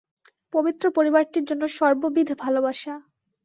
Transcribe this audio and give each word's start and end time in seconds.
পবিত্র 0.53 0.85
পরিবারটির 0.97 1.45
জন্য 1.49 1.63
সর্ববিধ 1.77 2.29
ভালবাসা। 2.39 2.93